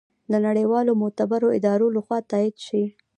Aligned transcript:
د 0.31 0.33
نړیوالو 0.47 0.91
معتبرو 1.01 1.53
ادارو 1.57 1.87
لخوا 1.95 2.17
تائید 2.31 2.55
شي 2.67 2.83